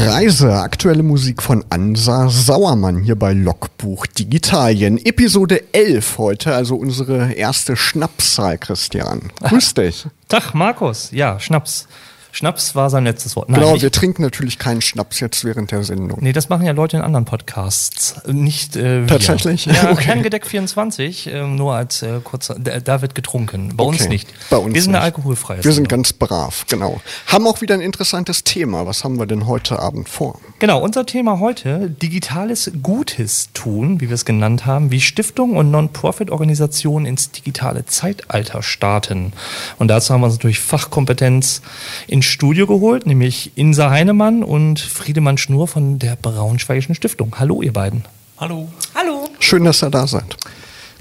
[0.00, 4.96] Reise, aktuelle Musik von Ansa Sauermann hier bei Logbuch Digitalien.
[5.04, 9.32] Episode 11 heute, also unsere erste Schnapszahl, Christian.
[9.42, 10.06] Grüß dich.
[10.28, 11.10] Tag, Markus.
[11.10, 11.88] Ja, Schnaps.
[12.32, 13.48] Schnaps war sein letztes Wort.
[13.48, 16.18] Nein, genau, wir trinken natürlich keinen Schnaps jetzt während der Sendung.
[16.20, 18.20] Nee, das machen ja Leute in anderen Podcasts.
[18.26, 19.66] Nicht äh, Tatsächlich?
[19.66, 20.04] Ja, okay.
[20.04, 23.76] Kerngedeck 24, äh, nur als äh, kurzer, da wird getrunken.
[23.76, 23.96] Bei okay.
[23.96, 24.28] uns nicht.
[24.50, 24.98] Bei uns wir sind nicht.
[24.98, 27.00] eine alkoholfreie Wir sind ganz brav, genau.
[27.26, 28.86] Haben auch wieder ein interessantes Thema.
[28.86, 30.38] Was haben wir denn heute Abend vor?
[30.60, 35.70] Genau, unser Thema heute, digitales Gutes tun, wie wir es genannt haben, wie Stiftungen und
[35.70, 39.32] Non-Profit-Organisationen ins digitale Zeitalter starten.
[39.78, 41.62] Und dazu haben wir uns natürlich Fachkompetenz
[42.08, 47.36] ins Studio geholt, nämlich Insa Heinemann und Friedemann Schnur von der Braunschweigischen Stiftung.
[47.38, 48.04] Hallo, ihr beiden.
[48.38, 48.68] Hallo.
[48.96, 49.28] Hallo.
[49.38, 50.36] Schön, dass ihr da seid.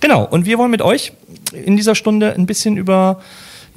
[0.01, 1.13] Genau, und wir wollen mit euch
[1.51, 3.21] in dieser Stunde ein bisschen über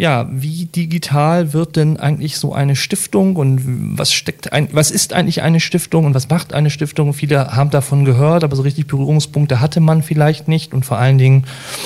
[0.00, 5.12] ja, wie digital wird denn eigentlich so eine Stiftung und was steckt ein, was ist
[5.12, 7.12] eigentlich eine Stiftung und was macht eine Stiftung?
[7.12, 11.18] Viele haben davon gehört, aber so richtig Berührungspunkte hatte man vielleicht nicht und vor allen
[11.18, 11.44] Dingen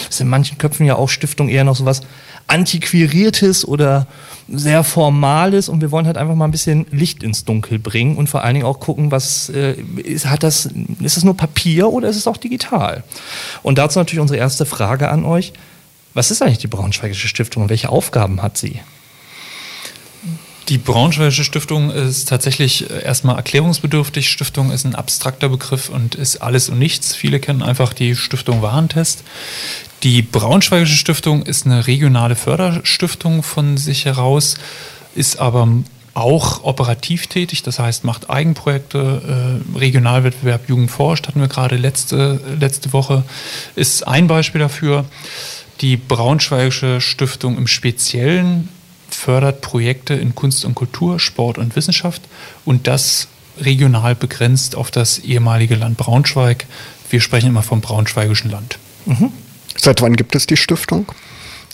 [0.08, 2.02] ist in manchen Köpfen ja auch Stiftung eher noch so was
[2.46, 4.06] antiquieriertes oder
[4.48, 8.28] sehr formales und wir wollen halt einfach mal ein bisschen Licht ins Dunkel bringen und
[8.28, 10.68] vor allen Dingen auch gucken, was äh, ist, hat das,
[11.00, 13.02] ist es nur Papier oder ist es auch digital?
[13.64, 15.52] Und dazu natürlich unsere erste Frage an euch.
[16.14, 18.80] Was ist eigentlich die Braunschweigische Stiftung und welche Aufgaben hat sie?
[20.68, 24.30] Die Braunschweigische Stiftung ist tatsächlich erstmal erklärungsbedürftig.
[24.30, 27.14] Stiftung ist ein abstrakter Begriff und ist alles und nichts.
[27.14, 29.24] Viele kennen einfach die Stiftung Warentest.
[30.04, 34.56] Die Braunschweigische Stiftung ist eine regionale Förderstiftung von sich heraus,
[35.14, 35.68] ist aber
[36.14, 42.40] auch operativ tätig, das heißt macht Eigenprojekte, äh, Regionalwettbewerb Jugend forscht, hatten wir gerade letzte,
[42.58, 43.24] letzte Woche,
[43.74, 45.04] ist ein Beispiel dafür.
[45.80, 48.68] Die Braunschweigische Stiftung im Speziellen
[49.10, 52.22] fördert Projekte in Kunst und Kultur, Sport und Wissenschaft
[52.64, 53.28] und das
[53.60, 56.66] regional begrenzt auf das ehemalige Land Braunschweig.
[57.10, 58.78] Wir sprechen immer vom Braunschweigischen Land.
[59.06, 59.32] Mhm.
[59.76, 61.06] Seit wann gibt es die Stiftung?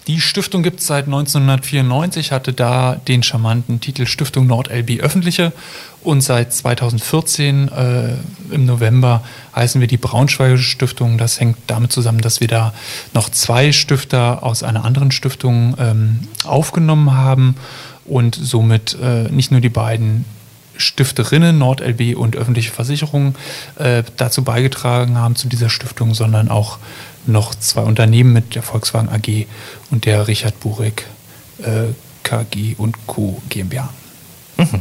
[0.07, 5.53] Die Stiftung gibt es seit 1994, hatte da den charmanten Titel Stiftung NordLB Öffentliche
[6.03, 8.15] und seit 2014 äh,
[8.51, 9.23] im November
[9.55, 11.19] heißen wir die Braunschweigische Stiftung.
[11.19, 12.73] Das hängt damit zusammen, dass wir da
[13.13, 17.57] noch zwei Stifter aus einer anderen Stiftung ähm, aufgenommen haben
[18.07, 20.25] und somit äh, nicht nur die beiden
[20.81, 23.35] Stifterinnen NordLB und öffentliche Versicherungen
[23.77, 26.79] äh, dazu beigetragen haben zu dieser Stiftung, sondern auch
[27.27, 29.47] noch zwei Unternehmen mit der Volkswagen AG
[29.91, 31.07] und der Richard Burek
[31.63, 31.93] äh,
[32.23, 33.41] KG und Co.
[33.49, 33.91] GmbH.
[34.57, 34.81] Mhm.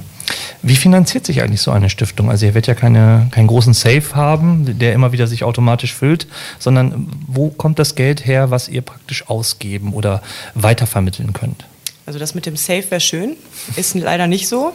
[0.62, 2.30] Wie finanziert sich eigentlich so eine Stiftung?
[2.30, 6.28] Also ihr werdet ja keine, keinen großen Safe haben, der immer wieder sich automatisch füllt,
[6.60, 10.22] sondern wo kommt das Geld her, was ihr praktisch ausgeben oder
[10.56, 11.66] weitervermitteln könnt?
[12.06, 13.38] Also das mit dem Safe wäre schön,
[13.76, 14.74] ist leider nicht so.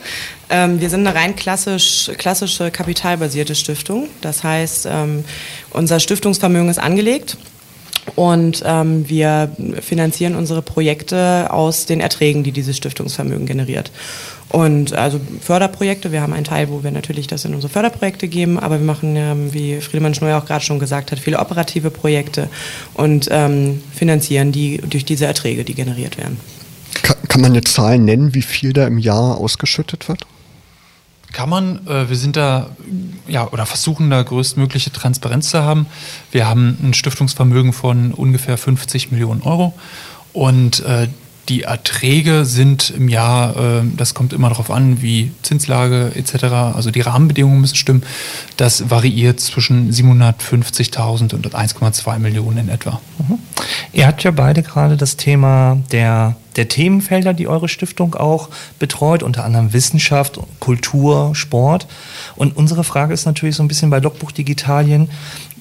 [0.50, 4.08] Ähm, wir sind eine rein klassisch, klassische kapitalbasierte Stiftung.
[4.20, 5.24] Das heißt, ähm,
[5.70, 7.36] unser Stiftungsvermögen ist angelegt
[8.16, 9.50] und ähm, wir
[9.80, 13.90] finanzieren unsere Projekte aus den Erträgen, die dieses Stiftungsvermögen generiert.
[14.50, 18.58] Und also Förderprojekte, wir haben einen Teil, wo wir natürlich das in unsere Förderprojekte geben,
[18.58, 22.48] aber wir machen, ähm, wie Friedemann Schneuer auch gerade schon gesagt hat, viele operative Projekte
[22.94, 26.38] und ähm, finanzieren die durch diese Erträge, die generiert werden.
[27.02, 30.24] Kann, kann man eine Zahl nennen, wie viel da im Jahr ausgeschüttet wird?
[31.34, 31.84] Kann man.
[31.88, 32.70] Äh, wir sind da,
[33.26, 35.86] ja, oder versuchen da größtmögliche Transparenz zu haben.
[36.30, 39.74] Wir haben ein Stiftungsvermögen von ungefähr 50 Millionen Euro
[40.32, 41.08] und äh,
[41.48, 46.90] die Erträge sind im Jahr, äh, das kommt immer darauf an, wie Zinslage etc., also
[46.90, 48.02] die Rahmenbedingungen müssen stimmen.
[48.56, 53.00] Das variiert zwischen 750.000 und 1,2 Millionen in etwa.
[53.18, 53.38] Mhm.
[53.92, 58.48] Ihr habt ja beide gerade das Thema der, der Themenfelder, die eure Stiftung auch
[58.78, 61.86] betreut, unter anderem Wissenschaft, Kultur, Sport.
[62.36, 65.08] Und unsere Frage ist natürlich so ein bisschen bei Logbuch Digitalien,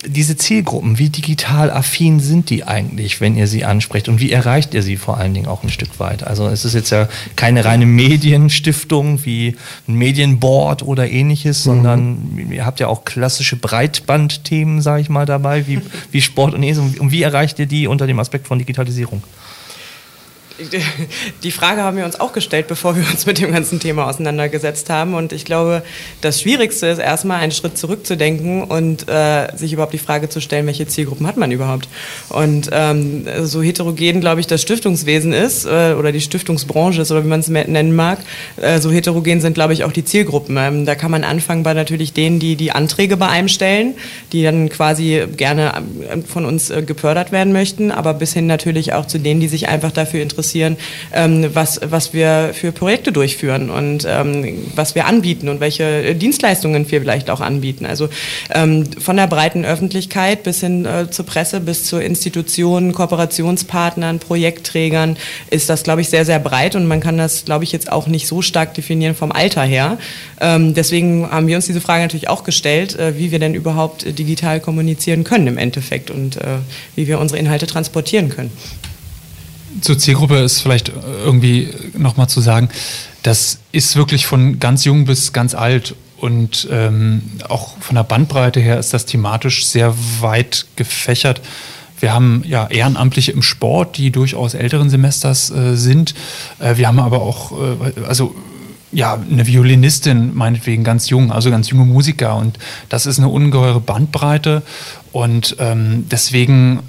[0.05, 4.73] diese Zielgruppen, wie digital affin sind die eigentlich, wenn ihr sie ansprecht und wie erreicht
[4.73, 6.25] ihr sie vor allen Dingen auch ein Stück weit?
[6.25, 9.55] Also es ist jetzt ja keine reine Medienstiftung wie
[9.87, 11.69] ein Medienboard oder ähnliches, mhm.
[11.69, 15.79] sondern ihr habt ja auch klassische Breitbandthemen, sage ich mal, dabei, wie,
[16.11, 16.81] wie Sport und ESO.
[16.99, 19.23] Und wie erreicht ihr die unter dem Aspekt von Digitalisierung?
[21.43, 24.89] Die Frage haben wir uns auch gestellt, bevor wir uns mit dem ganzen Thema auseinandergesetzt
[24.89, 25.13] haben.
[25.13, 25.83] Und ich glaube,
[26.21, 30.65] das Schwierigste ist erstmal einen Schritt zurückzudenken und äh, sich überhaupt die Frage zu stellen,
[30.65, 31.87] welche Zielgruppen hat man überhaupt.
[32.29, 37.23] Und ähm, so heterogen, glaube ich, das Stiftungswesen ist äh, oder die Stiftungsbranche ist oder
[37.23, 38.19] wie man es nennen mag,
[38.57, 40.57] äh, so heterogen sind, glaube ich, auch die Zielgruppen.
[40.57, 43.95] Ähm, da kann man anfangen bei natürlich denen, die die Anträge bei einem stellen,
[44.31, 48.93] die dann quasi gerne ähm, von uns äh, gefördert werden möchten, aber bis hin natürlich
[48.93, 53.69] auch zu denen, die sich einfach dafür interessieren, ähm, was, was wir für Projekte durchführen
[53.69, 57.85] und ähm, was wir anbieten und welche äh, Dienstleistungen wir vielleicht auch anbieten.
[57.85, 58.09] Also
[58.53, 65.17] ähm, von der breiten Öffentlichkeit bis hin äh, zur Presse, bis zu Institutionen, Kooperationspartnern, Projektträgern
[65.49, 68.07] ist das, glaube ich, sehr, sehr breit und man kann das, glaube ich, jetzt auch
[68.07, 69.97] nicht so stark definieren vom Alter her.
[70.39, 74.17] Ähm, deswegen haben wir uns diese Frage natürlich auch gestellt, äh, wie wir denn überhaupt
[74.17, 76.59] digital kommunizieren können im Endeffekt und äh,
[76.95, 78.51] wie wir unsere Inhalte transportieren können.
[79.81, 80.91] Zur Zielgruppe ist vielleicht
[81.23, 82.69] irgendwie nochmal zu sagen,
[83.23, 88.59] das ist wirklich von ganz jung bis ganz alt und ähm, auch von der Bandbreite
[88.59, 91.41] her ist das thematisch sehr weit gefächert.
[91.99, 96.13] Wir haben ja Ehrenamtliche im Sport, die durchaus älteren Semesters äh, sind.
[96.59, 98.35] Äh, wir haben aber auch, äh, also
[98.93, 102.35] ja, eine Violinistin, meinetwegen ganz jung, also ganz junge Musiker.
[102.35, 102.57] Und
[102.89, 104.63] das ist eine ungeheure Bandbreite.
[105.11, 106.83] Und ähm, deswegen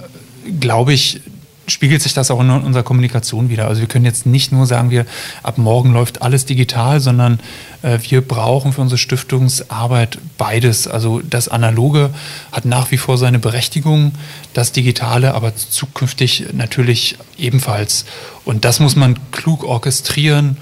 [0.61, 1.21] glaube ich,
[1.67, 3.69] spiegelt sich das auch in unserer Kommunikation wieder.
[3.69, 5.07] Also wir können jetzt nicht nur sagen, wir
[5.43, 7.41] ab morgen läuft alles digital, sondern
[7.83, 10.87] äh, wir brauchen für unsere Stiftungsarbeit beides.
[10.87, 12.11] Also das Analoge
[12.53, 14.13] hat nach wie vor seine Berechtigung,
[14.53, 18.05] das Digitale aber zukünftig natürlich ebenfalls.
[18.45, 20.57] Und das muss man klug orchestrieren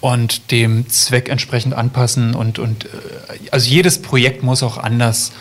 [0.00, 2.34] und dem Zweck entsprechend anpassen.
[2.34, 2.88] Und, und äh,
[3.50, 5.32] also jedes Projekt muss auch anders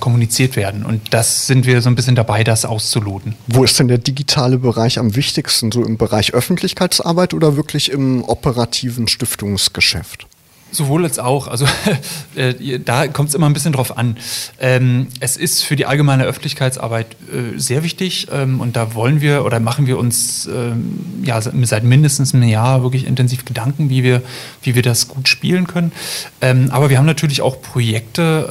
[0.00, 0.84] kommuniziert werden.
[0.84, 3.34] Und das sind wir so ein bisschen dabei, das auszuloten.
[3.46, 5.72] Wo ist denn der digitale Bereich am wichtigsten?
[5.72, 10.26] So im Bereich Öffentlichkeitsarbeit oder wirklich im operativen Stiftungsgeschäft?
[10.72, 11.48] Sowohl als auch.
[11.48, 11.66] Also
[12.34, 14.16] äh, da kommt es immer ein bisschen drauf an.
[14.58, 19.44] Ähm, es ist für die allgemeine Öffentlichkeitsarbeit äh, sehr wichtig ähm, und da wollen wir
[19.44, 24.22] oder machen wir uns ähm, ja seit mindestens einem Jahr wirklich intensiv Gedanken, wie wir,
[24.62, 25.92] wie wir das gut spielen können.
[26.40, 28.48] Ähm, aber wir haben natürlich auch Projekte.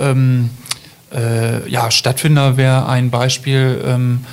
[1.13, 4.25] Äh, ja, Stadtfinder wäre ein Beispiel, ähm,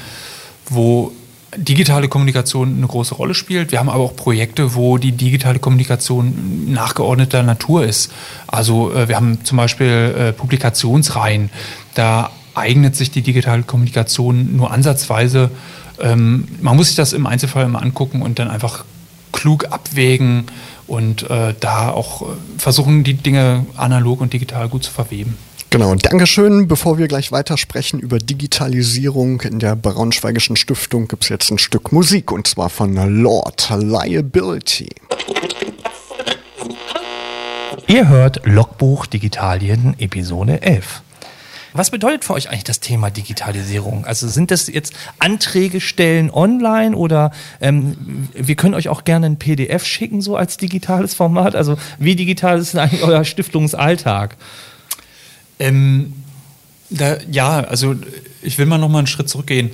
[0.69, 1.13] wo
[1.57, 3.73] digitale Kommunikation eine große Rolle spielt.
[3.73, 8.13] Wir haben aber auch Projekte, wo die digitale Kommunikation nachgeordneter Natur ist.
[8.47, 11.51] Also äh, wir haben zum Beispiel äh, Publikationsreihen.
[11.95, 15.51] Da eignet sich die digitale Kommunikation nur ansatzweise.
[16.01, 18.85] Ähm, man muss sich das im Einzelfall immer angucken und dann einfach
[19.33, 20.47] klug abwägen
[20.87, 22.25] und äh, da auch äh,
[22.59, 25.37] versuchen, die Dinge analog und digital gut zu verweben.
[25.70, 26.67] Genau, Dankeschön.
[26.67, 31.93] Bevor wir gleich weitersprechen über Digitalisierung in der Braunschweigischen Stiftung, gibt es jetzt ein Stück
[31.93, 34.88] Musik und zwar von Lord Liability.
[37.87, 41.03] Ihr hört Logbuch Digitalien Episode 11.
[41.75, 44.06] Was bedeutet für euch eigentlich das Thema Digitalisierung?
[44.06, 47.31] Also sind das jetzt Anträge stellen online oder
[47.61, 51.55] ähm, wir können euch auch gerne ein PDF schicken, so als digitales Format?
[51.55, 54.37] Also wie digital ist denn eigentlich euer Stiftungsalltag?
[55.59, 56.13] Ähm,
[56.91, 57.95] da, ja, also
[58.43, 59.71] ich will mal noch mal einen Schritt zurückgehen.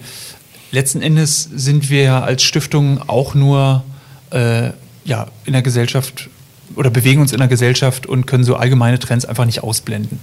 [0.71, 3.85] Letzten Endes sind wir als Stiftung auch nur
[4.31, 4.71] äh,
[5.05, 6.29] ja, in der Gesellschaft
[6.77, 10.19] oder bewegen uns in der Gesellschaft und können so allgemeine Trends einfach nicht ausblenden.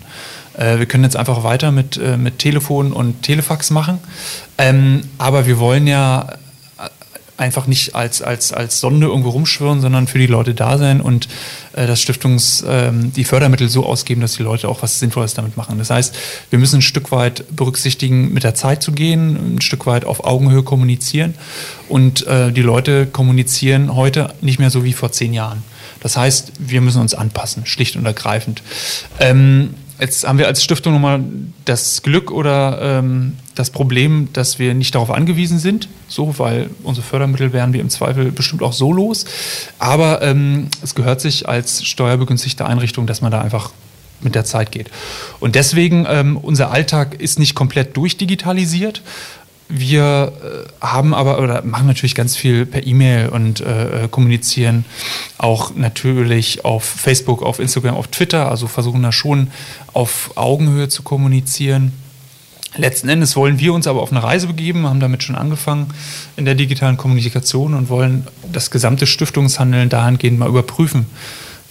[0.58, 4.00] Äh, wir können jetzt einfach weiter mit, äh, mit Telefon und Telefax machen,
[4.58, 6.28] ähm, aber wir wollen ja
[7.42, 11.28] einfach nicht als, als, als Sonde irgendwo rumschwirren, sondern für die Leute da sein und
[11.74, 15.58] äh, das Stiftungs, ähm, die Fördermittel so ausgeben, dass die Leute auch was Sinnvolles damit
[15.58, 15.78] machen.
[15.80, 16.16] Das heißt,
[16.52, 20.24] wir müssen ein Stück weit berücksichtigen, mit der Zeit zu gehen, ein Stück weit auf
[20.24, 21.34] Augenhöhe kommunizieren
[21.90, 25.64] und äh, die Leute kommunizieren heute nicht mehr so wie vor zehn Jahren.
[26.02, 28.62] Das heißt, wir müssen uns anpassen, schlicht und ergreifend.
[29.20, 31.24] Ähm, Jetzt haben wir als Stiftung nochmal
[31.64, 37.06] das Glück oder ähm, das Problem, dass wir nicht darauf angewiesen sind, so, weil unsere
[37.06, 39.26] Fördermittel wären wir im Zweifel bestimmt auch so los.
[39.78, 43.74] Aber ähm, es gehört sich als steuerbegünstigte Einrichtung, dass man da einfach
[44.22, 44.90] mit der Zeit geht.
[45.40, 49.04] Und deswegen, ähm, unser Alltag ist nicht komplett durchdigitalisiert.
[49.74, 50.34] Wir
[50.82, 54.84] äh, haben aber oder machen natürlich ganz viel per E-Mail und äh, äh, kommunizieren
[55.38, 59.50] auch natürlich auf Facebook, auf Instagram, auf Twitter, also versuchen da schon
[59.94, 61.94] auf Augenhöhe zu kommunizieren.
[62.76, 65.88] Letzten Endes wollen wir uns aber auf eine Reise begeben, haben damit schon angefangen
[66.36, 71.06] in der digitalen Kommunikation und wollen das gesamte Stiftungshandeln dahingehend mal überprüfen.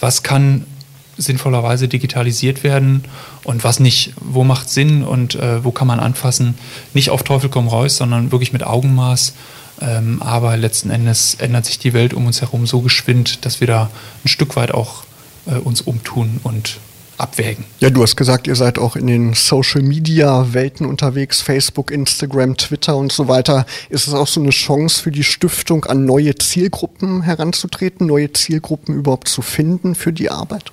[0.00, 0.64] Was kann
[1.20, 3.04] sinnvollerweise digitalisiert werden
[3.44, 6.56] und was nicht, wo macht Sinn und äh, wo kann man anfassen.
[6.94, 9.34] Nicht auf Teufel komm raus, sondern wirklich mit Augenmaß
[9.82, 13.66] Ähm, aber letzten Endes ändert sich die Welt um uns herum so geschwind, dass wir
[13.66, 13.90] da
[14.24, 15.04] ein Stück weit auch
[15.46, 16.78] äh, uns umtun und
[17.16, 17.64] abwägen.
[17.80, 22.56] Ja, du hast gesagt, ihr seid auch in den Social Media Welten unterwegs, Facebook, Instagram,
[22.56, 23.66] Twitter und so weiter.
[23.90, 28.94] Ist es auch so eine Chance für die Stiftung, an neue Zielgruppen heranzutreten, neue Zielgruppen
[28.94, 30.72] überhaupt zu finden für die Arbeit?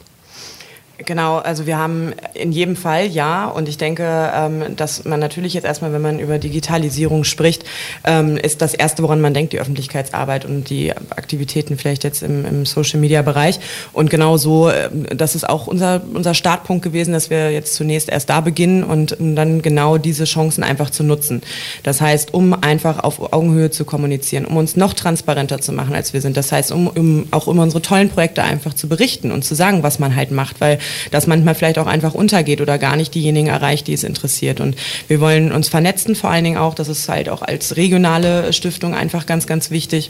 [1.06, 5.54] Genau, also wir haben in jedem Fall ja und ich denke, ähm, dass man natürlich
[5.54, 7.66] jetzt erstmal, wenn man über Digitalisierung spricht,
[8.04, 12.46] ähm, ist das Erste, woran man denkt, die Öffentlichkeitsarbeit und die Aktivitäten vielleicht jetzt im,
[12.46, 13.60] im Social-Media-Bereich.
[13.94, 18.10] Und genau so, äh, das ist auch unser, unser Startpunkt gewesen, dass wir jetzt zunächst
[18.10, 21.42] erst da beginnen und dann genau diese Chancen einfach zu nutzen.
[21.84, 26.14] Das heißt, um einfach auf Augenhöhe zu kommunizieren, um uns noch transparenter zu machen, als
[26.14, 26.38] wir sind.
[26.38, 29.84] Das heißt, um, um auch um unsere tollen Projekte einfach zu berichten und zu sagen,
[29.84, 30.80] was man halt macht, weil
[31.12, 34.60] das manchmal vielleicht auch einfach untergeht oder gar nicht diejenigen erreicht, die es interessiert.
[34.60, 34.76] Und
[35.08, 38.94] wir wollen uns vernetzen, vor allen Dingen auch, das ist halt auch als regionale Stiftung
[38.94, 40.10] einfach ganz, ganz wichtig.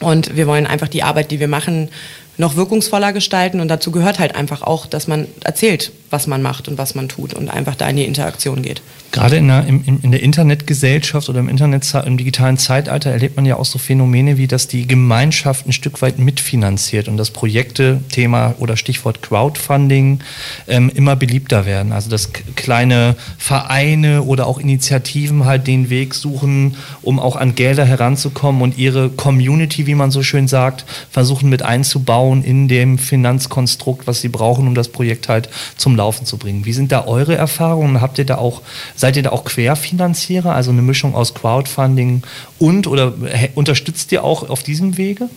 [0.00, 1.88] Und wir wollen einfach die Arbeit, die wir machen,
[2.36, 3.60] noch wirkungsvoller gestalten.
[3.60, 7.08] Und dazu gehört halt einfach auch, dass man erzählt, was man macht und was man
[7.08, 8.82] tut und einfach da in die Interaktion geht.
[9.10, 13.46] Gerade in der, in, in der Internetgesellschaft oder im Internet, im digitalen Zeitalter erlebt man
[13.46, 18.00] ja auch so Phänomene wie, dass die Gemeinschaft ein Stück weit mitfinanziert und das Projekte,
[18.10, 20.20] Thema oder Stichwort Crowdfunding
[20.66, 21.92] ähm, immer beliebter werden.
[21.92, 27.84] Also dass kleine Vereine oder auch Initiativen halt den Weg suchen, um auch an Gelder
[27.84, 34.06] heranzukommen und ihre Community, wie man so schön sagt, versuchen mit einzubauen in dem Finanzkonstrukt,
[34.06, 36.64] was sie brauchen, um das Projekt halt zum Laufen zu bringen.
[36.64, 38.00] Wie sind da eure Erfahrungen?
[38.00, 38.62] Habt ihr da auch
[38.96, 42.22] Seid ihr da auch Querfinanzierer, also eine Mischung aus Crowdfunding
[42.58, 43.12] und oder
[43.54, 45.28] unterstützt ihr auch auf diesem Wege?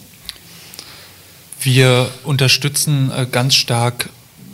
[1.60, 4.10] Wir unterstützen äh, ganz stark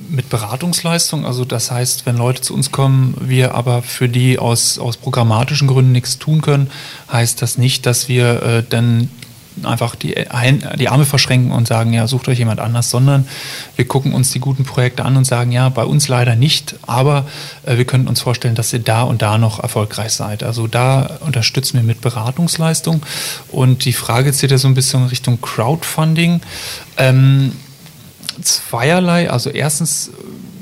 [0.09, 1.25] mit Beratungsleistung.
[1.25, 5.67] Also das heißt, wenn Leute zu uns kommen, wir aber für die aus, aus programmatischen
[5.67, 6.69] Gründen nichts tun können,
[7.11, 9.09] heißt das nicht, dass wir äh, dann
[9.63, 10.15] einfach die,
[10.79, 13.27] die Arme verschränken und sagen, ja, sucht euch jemand anders, sondern
[13.75, 17.25] wir gucken uns die guten Projekte an und sagen, ja, bei uns leider nicht, aber
[17.65, 20.43] äh, wir können uns vorstellen, dass ihr da und da noch erfolgreich seid.
[20.43, 23.01] Also da unterstützen wir mit Beratungsleistung.
[23.51, 26.41] Und die Frage zählt ja so ein bisschen Richtung Crowdfunding.
[26.97, 27.53] Ähm,
[28.41, 30.11] zweierlei, also erstens,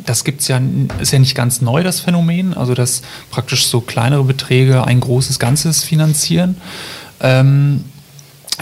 [0.05, 0.59] das gibt's ja,
[0.99, 5.39] ist ja nicht ganz neu, das Phänomen, also dass praktisch so kleinere Beträge ein großes
[5.39, 6.57] Ganzes finanzieren.
[7.21, 7.85] Ähm,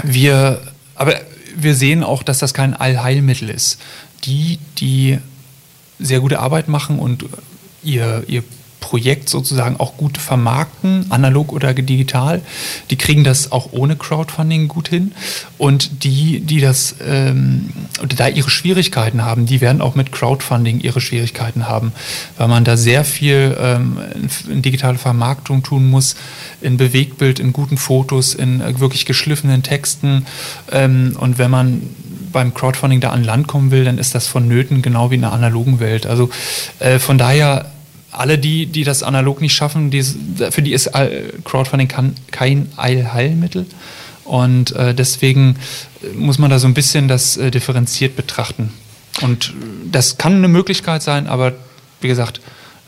[0.03, 0.61] wir,
[0.95, 1.15] aber
[1.55, 3.79] wir sehen auch, dass das kein Allheilmittel ist.
[4.25, 5.19] Die, die
[5.99, 7.25] sehr gute Arbeit machen und
[7.83, 8.43] ihr, ihr
[8.79, 12.41] Projekt sozusagen auch gut vermarkten, analog oder digital.
[12.89, 15.11] Die kriegen das auch ohne Crowdfunding gut hin.
[15.57, 17.69] Und die, die das ähm,
[18.01, 21.91] oder da ihre Schwierigkeiten haben, die werden auch mit Crowdfunding ihre Schwierigkeiten haben,
[22.37, 23.97] weil man da sehr viel ähm,
[24.49, 26.15] in digitale Vermarktung tun muss,
[26.61, 30.25] in Bewegtbild, in guten Fotos, in äh, wirklich geschliffenen Texten.
[30.71, 31.81] Ähm, und wenn man
[32.31, 35.33] beim Crowdfunding da an Land kommen will, dann ist das vonnöten, genau wie in der
[35.33, 36.05] analogen Welt.
[36.05, 36.29] Also
[36.79, 37.71] äh, von daher
[38.11, 40.91] alle die, die das analog nicht schaffen, die, für die ist
[41.43, 43.65] Crowdfunding kann, kein Eilheilmittel.
[44.25, 45.55] Und äh, deswegen
[46.15, 48.71] muss man da so ein bisschen das äh, differenziert betrachten.
[49.21, 49.53] Und
[49.91, 51.53] das kann eine Möglichkeit sein, aber
[52.01, 52.39] wie gesagt,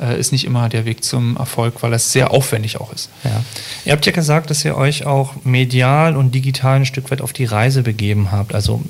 [0.02, 3.10] äh, ist nicht immer der Weg zum Erfolg, weil es sehr aufwendig auch ist.
[3.24, 3.44] Ja.
[3.86, 7.34] Ihr habt ja gesagt, dass ihr euch auch medial und digital ein Stück weit auf
[7.34, 8.56] die Reise begeben habt.
[8.56, 8.82] Also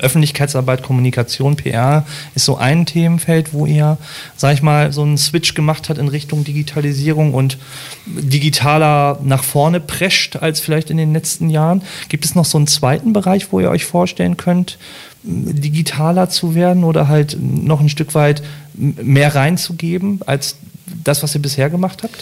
[0.00, 2.04] Öffentlichkeitsarbeit, Kommunikation, PR
[2.34, 3.98] ist so ein Themenfeld, wo ihr,
[4.36, 7.58] sag ich mal, so einen Switch gemacht habt in Richtung Digitalisierung und
[8.06, 11.82] digitaler nach vorne prescht als vielleicht in den letzten Jahren.
[12.08, 14.78] Gibt es noch so einen zweiten Bereich, wo ihr euch vorstellen könnt,
[15.22, 18.42] digitaler zu werden oder halt noch ein Stück weit
[18.74, 20.56] mehr reinzugeben als
[21.04, 22.16] das, was ihr bisher gemacht habt?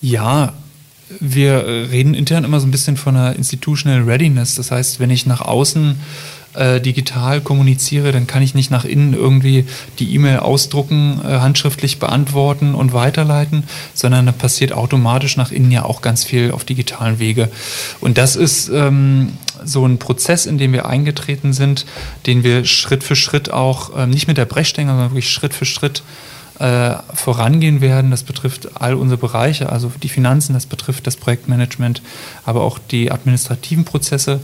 [0.00, 0.52] Ja,
[1.20, 4.54] wir reden intern immer so ein bisschen von einer Institutional Readiness.
[4.54, 5.96] Das heißt, wenn ich nach außen
[6.54, 9.66] äh, digital kommuniziere, dann kann ich nicht nach innen irgendwie
[9.98, 15.84] die E-Mail ausdrucken, äh, handschriftlich beantworten und weiterleiten, sondern da passiert automatisch nach innen ja
[15.84, 17.50] auch ganz viel auf digitalen Wege.
[18.00, 19.32] Und das ist ähm,
[19.66, 21.86] so ein Prozess, in dem wir eingetreten sind,
[22.26, 25.64] den wir Schritt für Schritt auch, ähm, nicht mit der Brechstange, sondern wirklich Schritt für
[25.64, 26.02] Schritt
[26.58, 28.10] äh, vorangehen werden.
[28.10, 32.00] Das betrifft all unsere Bereiche, also die Finanzen, das betrifft das Projektmanagement,
[32.44, 34.40] aber auch die administrativen Prozesse.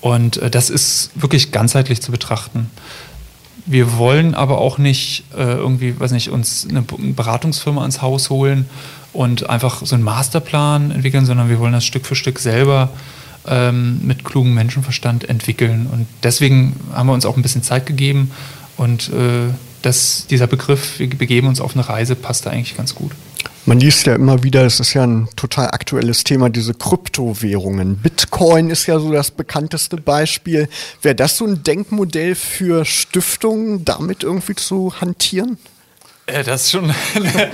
[0.00, 2.70] Und äh, das ist wirklich ganzheitlich zu betrachten.
[3.68, 8.68] Wir wollen aber auch nicht äh, irgendwie, weiß nicht, uns eine Beratungsfirma ans Haus holen
[9.12, 12.90] und einfach so einen Masterplan entwickeln, sondern wir wollen das Stück für Stück selber
[13.48, 15.88] ähm, mit klugem Menschenverstand entwickeln.
[15.92, 18.30] Und deswegen haben wir uns auch ein bisschen Zeit gegeben
[18.76, 22.94] und äh, das, dieser Begriff, wir begeben uns auf eine Reise, passt da eigentlich ganz
[22.94, 23.12] gut.
[23.66, 27.96] Man liest ja immer wieder, es ist ja ein total aktuelles Thema, diese Kryptowährungen.
[27.96, 30.68] Bitcoin ist ja so das bekannteste Beispiel.
[31.02, 35.58] Wäre das so ein Denkmodell für Stiftungen, damit irgendwie zu hantieren?
[36.26, 37.50] Äh, das ist schon eine,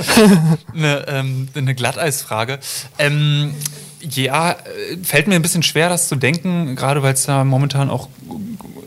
[0.74, 2.58] eine, ähm, eine Glatteisfrage.
[2.98, 3.54] Ähm,
[4.10, 4.54] ja, äh,
[5.02, 8.08] fällt mir ein bisschen schwer, das zu denken, gerade weil es da momentan auch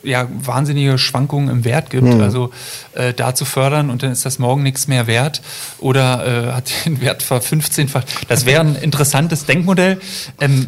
[0.03, 2.03] ja, wahnsinnige Schwankungen im Wert gibt.
[2.03, 2.21] Mhm.
[2.21, 2.51] Also
[2.93, 5.41] äh, da zu fördern und dann ist das morgen nichts mehr wert
[5.79, 8.03] oder äh, hat den Wert ver 15-fach.
[8.27, 9.99] Das wäre ein interessantes Denkmodell.
[10.39, 10.67] Ähm,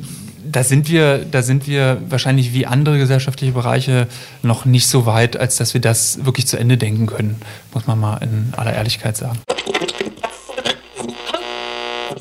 [0.50, 4.08] da sind wir, da sind wir wahrscheinlich wie andere gesellschaftliche Bereiche
[4.44, 7.42] noch nicht so weit, als dass wir das wirklich zu Ende denken können,
[7.74, 9.40] muss man mal in aller Ehrlichkeit sagen.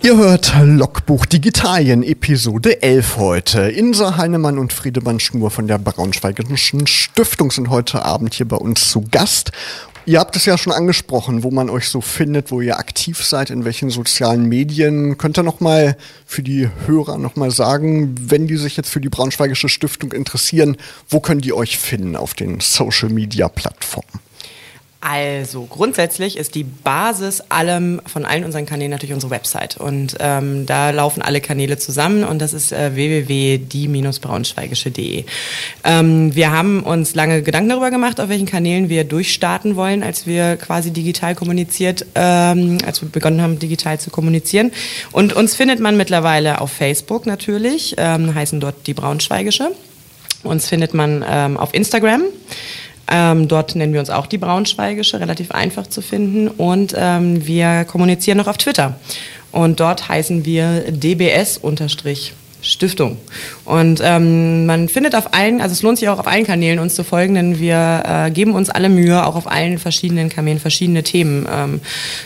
[0.06, 3.62] Ihr hört Logbuch Digitalien, Episode 11 heute.
[3.62, 8.88] Insa Heinemann und Friedemann Schnur von der Braunschweigischen Stiftung sind heute Abend hier bei uns
[8.88, 9.50] zu Gast.
[10.04, 13.50] Ihr habt es ja schon angesprochen, wo man euch so findet, wo ihr aktiv seid,
[13.50, 15.18] in welchen sozialen Medien.
[15.18, 19.00] Könnt ihr noch mal für die Hörer noch mal sagen, wenn die sich jetzt für
[19.00, 20.76] die Braunschweigische Stiftung interessieren,
[21.08, 24.20] wo können die euch finden auf den Social Media Plattformen?
[25.08, 30.66] Also grundsätzlich ist die Basis allem von allen unseren Kanälen natürlich unsere Website und ähm,
[30.66, 35.24] da laufen alle Kanäle zusammen und das ist äh, www.die-braunschweigische.de.
[35.84, 40.26] Ähm, wir haben uns lange Gedanken darüber gemacht, auf welchen Kanälen wir durchstarten wollen, als
[40.26, 44.72] wir quasi digital kommuniziert, ähm, als wir begonnen haben digital zu kommunizieren
[45.12, 49.70] und uns findet man mittlerweile auf Facebook natürlich, ähm, heißen dort die Braunschweigische.
[50.42, 52.24] Uns findet man ähm, auf Instagram.
[53.10, 56.48] Ähm, dort nennen wir uns auch die Braunschweigische, relativ einfach zu finden.
[56.48, 58.96] Und ähm, wir kommunizieren noch auf Twitter.
[59.52, 63.16] Und dort heißen wir DBS-Stiftung.
[63.64, 66.94] Und ähm, man findet auf allen, also es lohnt sich auch auf allen Kanälen uns
[66.94, 71.02] zu folgen, denn wir äh, geben uns alle Mühe, auch auf allen verschiedenen Kanälen verschiedene
[71.02, 71.80] Themen ähm,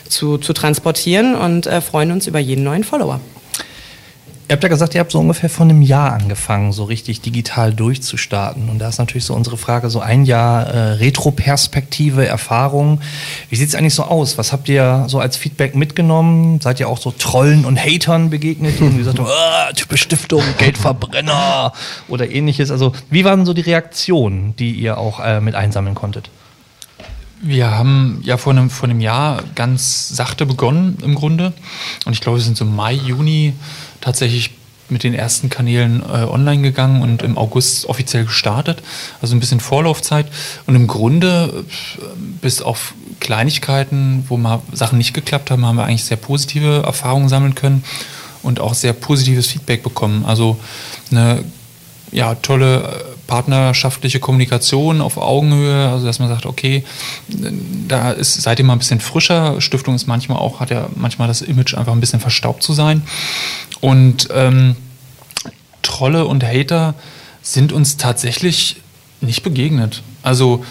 [0.09, 3.21] zu, zu transportieren und äh, freuen uns über jeden neuen Follower.
[4.51, 7.73] Ihr habt ja gesagt, ihr habt so ungefähr vor einem Jahr angefangen, so richtig digital
[7.73, 8.69] durchzustarten.
[8.69, 13.01] Und da ist natürlich so unsere Frage, so ein Jahr äh, Retroperspektive, Erfahrung.
[13.49, 14.39] Wie sieht es eigentlich so aus?
[14.39, 16.61] Was habt ihr so als Feedback mitgenommen?
[16.61, 19.29] Seid ihr auch so Trollen und Hatern begegnet, irgendwie gesagt haben,
[19.69, 21.73] ah, typisch Stiftung, Geldverbrenner
[22.09, 22.73] oder ähnliches?
[22.73, 26.29] Also wie waren so die Reaktionen, die ihr auch äh, mit einsammeln konntet?
[27.41, 31.53] Wir haben ja vor einem, vor einem Jahr ganz sachte begonnen im Grunde.
[32.05, 33.55] Und ich glaube, wir sind so Mai, Juni
[34.01, 34.53] tatsächlich
[34.91, 38.83] mit den ersten Kanälen äh, online gegangen und im August offiziell gestartet.
[39.23, 40.27] Also ein bisschen Vorlaufzeit.
[40.67, 41.65] Und im Grunde,
[41.99, 42.03] äh,
[42.41, 47.29] bis auf Kleinigkeiten, wo mal Sachen nicht geklappt haben, haben wir eigentlich sehr positive Erfahrungen
[47.29, 47.85] sammeln können
[48.43, 50.25] und auch sehr positives Feedback bekommen.
[50.25, 50.59] Also
[51.11, 51.45] eine
[52.13, 56.83] ja, tolle äh, partnerschaftliche Kommunikation auf Augenhöhe, also dass man sagt, okay,
[57.87, 59.61] da ist, seid ihr mal ein bisschen frischer.
[59.61, 63.03] Stiftung ist manchmal auch, hat ja manchmal das Image einfach ein bisschen verstaubt zu sein.
[63.81, 64.75] Und ähm,
[65.83, 66.95] Trolle und Hater
[67.41, 68.79] sind uns tatsächlich
[69.21, 70.03] nicht begegnet.
[70.25, 70.65] Also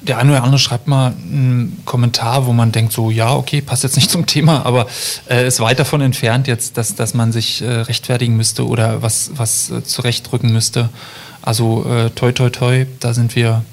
[0.00, 3.82] der eine oder andere schreibt mal einen Kommentar, wo man denkt, so ja, okay, passt
[3.82, 4.86] jetzt nicht zum Thema, aber
[5.28, 9.32] äh, ist weit davon entfernt jetzt, dass, dass man sich äh, rechtfertigen müsste oder was,
[9.34, 10.88] was äh, zurechtrücken müsste.
[11.42, 13.64] Also äh, toi toi toi, da sind wir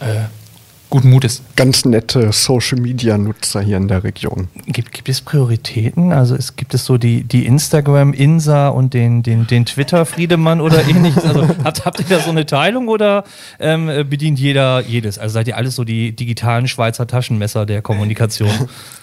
[0.00, 0.24] äh,
[0.90, 1.42] guten Mutes.
[1.54, 4.48] Ganz nette Social-Media-Nutzer hier in der Region.
[4.66, 6.12] Gibt, gibt es Prioritäten?
[6.12, 11.24] Also es gibt es so die, die Instagram-Insa und den, den, den Twitter-Friedemann oder ähnliches?
[11.24, 13.24] Also habt, habt ihr da so eine Teilung oder
[13.60, 15.18] ähm, bedient jeder jedes?
[15.18, 18.50] Also seid ihr alles so die digitalen Schweizer Taschenmesser der Kommunikation?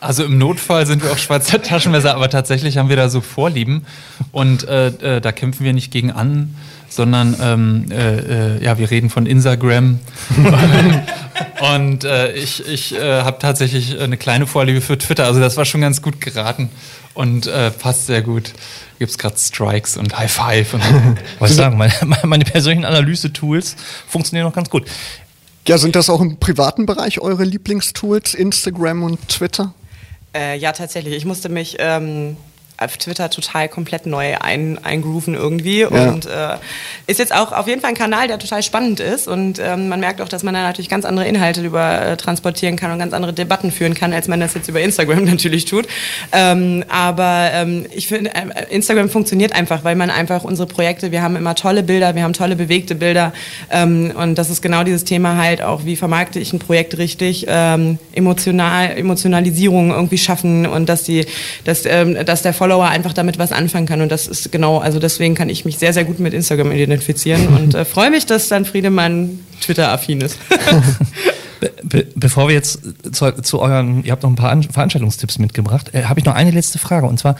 [0.02, 3.86] Also im Notfall sind wir auch Schweizer Taschenmesser, aber tatsächlich haben wir da so Vorlieben
[4.32, 6.54] und äh, äh, da kämpfen wir nicht gegen an
[6.90, 10.00] sondern ähm, äh, äh, ja, wir reden von Instagram.
[11.76, 15.26] und äh, ich, ich äh, habe tatsächlich eine kleine Vorliebe für Twitter.
[15.26, 16.70] Also das war schon ganz gut geraten
[17.14, 18.54] und äh, passt sehr gut.
[19.00, 20.74] Gibt es gerade Strikes und High Five.
[20.74, 20.84] Und.
[21.40, 23.76] Was ich sagen, meine, meine persönlichen Analyse-Tools
[24.08, 24.88] funktionieren noch ganz gut.
[25.68, 29.74] Ja, sind das auch im privaten Bereich eure Lieblingstools, Instagram und Twitter?
[30.34, 31.14] Äh, ja, tatsächlich.
[31.16, 32.38] Ich musste mich ähm,
[32.78, 35.88] auf Twitter total komplett neu ein, eingrooven irgendwie ja.
[35.88, 36.58] und äh,
[37.08, 40.00] ist jetzt auch auf jeden Fall ein Kanal, der total spannend ist und ähm, man
[40.00, 43.14] merkt auch, dass man da natürlich ganz andere Inhalte über äh, transportieren kann und ganz
[43.14, 45.88] andere Debatten führen kann, als man das jetzt über Instagram natürlich tut.
[46.32, 51.24] Ähm, aber ähm, ich finde, äh, Instagram funktioniert einfach, weil man einfach unsere Projekte, wir
[51.24, 53.34] haben immer tolle Bilder, wir haben tolle bewegte Bilder
[53.72, 57.46] ähm, und das ist genau dieses Thema halt auch, wie vermarkte ich ein Projekt richtig,
[57.50, 61.26] ähm, emotional, Emotionalisierung irgendwie schaffen und dass die,
[61.64, 64.02] dass, ähm, dass der Follower einfach damit was anfangen kann.
[64.02, 67.48] Und das ist genau, also deswegen kann ich mich sehr, sehr gut mit Instagram identifizieren
[67.58, 70.38] und äh, freue mich, dass dann Friedemann Twitter-affin ist.
[71.60, 75.40] Be be bevor wir jetzt zu, zu, euren, ihr habt noch ein paar An Veranstaltungstipps
[75.40, 77.08] mitgebracht, äh, habe ich noch eine letzte Frage.
[77.08, 77.36] Und zwar,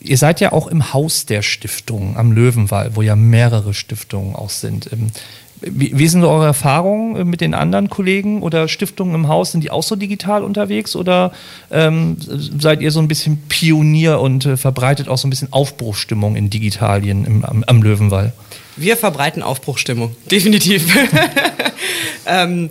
[0.00, 4.48] ihr seid ja auch im Haus der Stiftung am Löwenwall, wo ja mehrere Stiftungen auch
[4.48, 4.90] sind.
[4.92, 5.10] Ähm,
[5.70, 9.52] wie, wie sind so eure Erfahrungen äh, mit den anderen Kollegen oder Stiftungen im Haus?
[9.52, 11.32] Sind die auch so digital unterwegs oder
[11.70, 16.36] ähm, seid ihr so ein bisschen Pionier und äh, verbreitet auch so ein bisschen Aufbruchstimmung
[16.36, 18.32] in Digitalien im, am, am Löwenwall?
[18.76, 20.92] Wir verbreiten Aufbruchstimmung, definitiv.
[22.26, 22.70] ähm,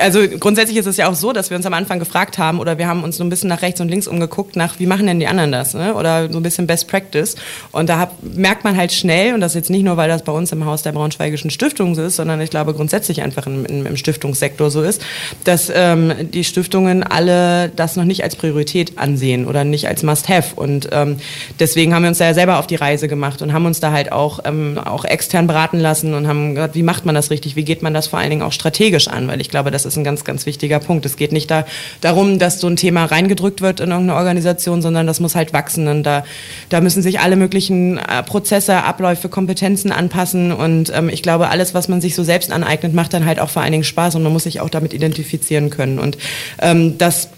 [0.00, 2.78] also grundsätzlich ist es ja auch so, dass wir uns am Anfang gefragt haben oder
[2.78, 5.20] wir haben uns so ein bisschen nach rechts und links umgeguckt, nach wie machen denn
[5.20, 5.94] die anderen das ne?
[5.94, 7.36] oder so ein bisschen Best Practice.
[7.70, 10.32] Und da hab, merkt man halt schnell, und das jetzt nicht nur, weil das bei
[10.32, 13.86] uns im Haus der Braunschweigischen Stiftung so ist, sondern ich glaube grundsätzlich einfach im, im,
[13.86, 15.02] im Stiftungssektor so ist,
[15.44, 20.54] dass ähm, die Stiftungen alle das noch nicht als Priorität ansehen oder nicht als Must-Have.
[20.56, 21.16] Und ähm,
[21.58, 23.92] deswegen haben wir uns da ja selber auf die Reise gemacht und haben uns da
[23.92, 27.56] halt auch, ähm, auch extern beraten lassen und haben gesagt, wie macht man das richtig,
[27.56, 29.96] wie geht man das vor allen Dingen auch strategisch an, weil ich glaube, das ist
[29.96, 31.06] ein ganz, ganz wichtiger Punkt.
[31.06, 31.64] Es geht nicht da,
[32.00, 35.88] darum, dass so ein Thema reingedrückt wird in irgendeine Organisation, sondern das muss halt wachsen.
[35.88, 36.24] Und da,
[36.68, 40.52] da müssen sich alle möglichen äh, Prozesse, Abläufe, Kompetenzen anpassen.
[40.52, 43.50] Und ähm, ich glaube, alles, was man sich so selbst aneignet, macht dann halt auch
[43.50, 44.14] vor allen Dingen Spaß.
[44.14, 45.98] Und man muss sich auch damit identifizieren können.
[45.98, 46.18] Und
[46.60, 47.28] ähm, das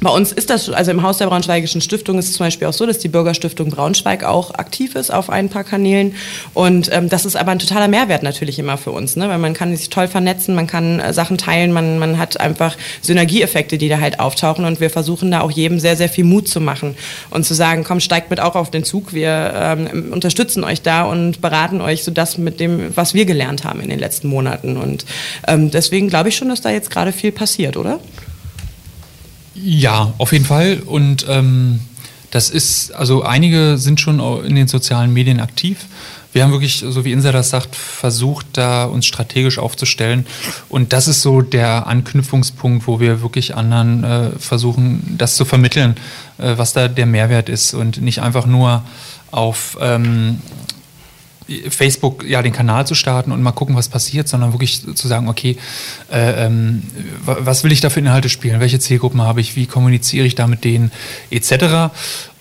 [0.00, 2.72] bei uns ist das, also im Haus der Braunschweigischen Stiftung ist es zum Beispiel auch
[2.72, 6.14] so, dass die Bürgerstiftung Braunschweig auch aktiv ist auf ein paar Kanälen.
[6.54, 9.28] Und ähm, das ist aber ein totaler Mehrwert natürlich immer für uns, ne?
[9.28, 12.76] weil man kann sich toll vernetzen, man kann äh, Sachen teilen, man, man hat einfach
[13.02, 14.64] Synergieeffekte, die da halt auftauchen.
[14.64, 16.94] Und wir versuchen da auch jedem sehr, sehr viel Mut zu machen
[17.30, 19.12] und zu sagen, komm, steigt mit auch auf den Zug.
[19.12, 23.64] Wir ähm, unterstützen euch da und beraten euch so das mit dem, was wir gelernt
[23.64, 24.76] haben in den letzten Monaten.
[24.76, 25.04] Und
[25.48, 27.98] ähm, deswegen glaube ich schon, dass da jetzt gerade viel passiert, oder?
[29.62, 30.82] Ja, auf jeden Fall.
[30.84, 31.80] Und ähm,
[32.30, 35.86] das ist, also einige sind schon in den sozialen Medien aktiv.
[36.32, 40.26] Wir haben wirklich, so wie Insa das sagt, versucht, da uns strategisch aufzustellen.
[40.68, 45.96] Und das ist so der Anknüpfungspunkt, wo wir wirklich anderen äh, versuchen, das zu vermitteln,
[46.36, 48.84] äh, was da der Mehrwert ist und nicht einfach nur
[49.30, 50.40] auf ähm,
[51.70, 55.28] Facebook ja den Kanal zu starten und mal gucken, was passiert, sondern wirklich zu sagen,
[55.28, 55.56] okay,
[56.12, 56.82] äh, ähm,
[57.24, 60.46] was will ich da für Inhalte spielen, welche Zielgruppen habe ich, wie kommuniziere ich da
[60.46, 60.92] mit denen,
[61.30, 61.92] etc.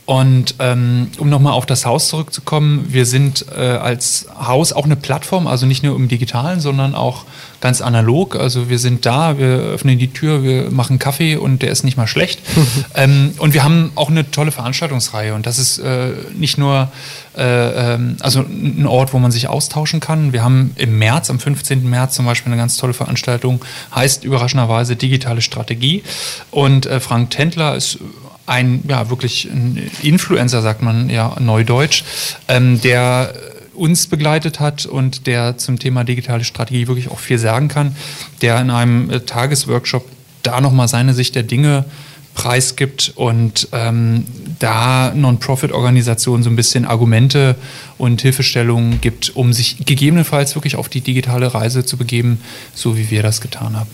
[0.07, 4.95] Und ähm, um nochmal auf das Haus zurückzukommen, wir sind äh, als Haus auch eine
[4.95, 7.25] Plattform, also nicht nur im digitalen, sondern auch
[7.59, 8.37] ganz analog.
[8.37, 11.97] Also wir sind da, wir öffnen die Tür, wir machen Kaffee und der ist nicht
[11.97, 12.39] mal schlecht.
[12.95, 16.89] ähm, und wir haben auch eine tolle Veranstaltungsreihe und das ist äh, nicht nur
[17.35, 20.31] äh, ähm, also ein Ort, wo man sich austauschen kann.
[20.31, 21.83] Wir haben im März, am 15.
[21.89, 23.59] März zum Beispiel eine ganz tolle Veranstaltung,
[23.93, 26.03] heißt überraschenderweise digitale Strategie.
[26.49, 27.99] Und äh, Frank Tendler ist
[28.47, 32.03] ein, ja, wirklich ein Influencer, sagt man ja neudeutsch,
[32.47, 33.33] ähm, der
[33.75, 37.95] uns begleitet hat und der zum Thema digitale Strategie wirklich auch viel sagen kann,
[38.41, 40.05] der in einem äh, Tagesworkshop
[40.41, 41.85] da nochmal seine Sicht der Dinge
[42.33, 44.25] preisgibt und ähm,
[44.59, 47.55] da Non-Profit-Organisationen so ein bisschen Argumente
[47.97, 52.39] und Hilfestellungen gibt, um sich gegebenenfalls wirklich auf die digitale Reise zu begeben,
[52.75, 53.89] so wie wir das getan haben.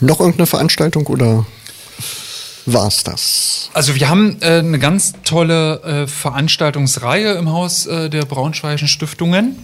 [0.00, 1.46] Noch irgendeine Veranstaltung oder
[2.66, 3.70] war's das?
[3.72, 9.56] Also wir haben äh, eine ganz tolle äh, Veranstaltungsreihe im Haus äh, der Braunschweigischen Stiftungen.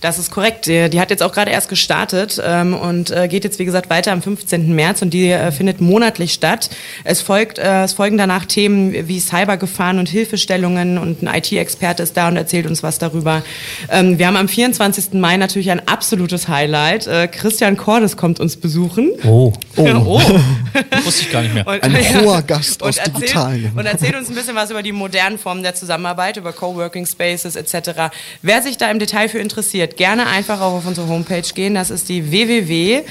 [0.00, 0.66] Das ist korrekt.
[0.66, 3.90] Die, die hat jetzt auch gerade erst gestartet ähm, und äh, geht jetzt, wie gesagt,
[3.90, 4.74] weiter am 15.
[4.74, 6.70] März und die äh, findet monatlich statt.
[7.04, 12.16] Es, folgt, äh, es folgen danach Themen wie Cybergefahren und Hilfestellungen und ein IT-Experte ist
[12.16, 13.42] da und erzählt uns was darüber.
[13.90, 15.14] Ähm, wir haben am 24.
[15.14, 17.06] Mai natürlich ein absolutes Highlight.
[17.06, 19.10] Äh, Christian Cordes kommt uns besuchen.
[19.24, 19.52] Oh.
[19.76, 19.86] Oh.
[19.86, 20.20] oh.
[21.04, 21.66] Wusste ich gar nicht mehr.
[21.66, 23.72] Und, ein ja, hoher Gast aus erzählt, Italien.
[23.76, 27.56] Und erzählt uns ein bisschen was über die modernen Formen der Zusammenarbeit, über Coworking Spaces
[27.56, 28.12] etc.
[28.42, 31.74] Wer sich da im Detail für interessiert, interessiert, gerne einfach auch auf unsere Homepage gehen.
[31.74, 33.02] Das ist die www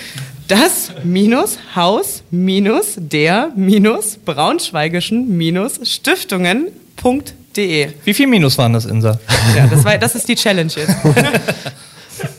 [0.50, 7.90] das minus Haus minus der minus braunschweigischen minus Stiftungen.de.
[8.04, 9.20] Wie viel Minus waren das, Insa?
[9.56, 10.96] Ja, das, war, das ist die Challenge jetzt.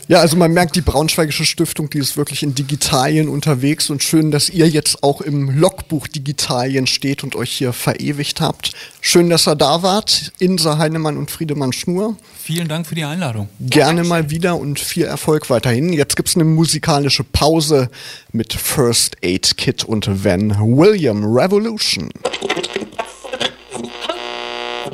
[0.09, 4.31] Ja, also man merkt, die Braunschweigische Stiftung, die ist wirklich in Digitalien unterwegs und schön,
[4.31, 8.73] dass ihr jetzt auch im Logbuch Digitalien steht und euch hier verewigt habt.
[9.01, 12.17] Schön, dass ihr da wart, Insa Heinemann und Friedemann Schnur.
[12.43, 13.49] Vielen Dank für die Einladung.
[13.61, 15.93] Gerne mal wieder und viel Erfolg weiterhin.
[15.93, 17.91] Jetzt gibt's eine musikalische Pause
[18.33, 22.11] mit First Aid Kit und Van William Revolution.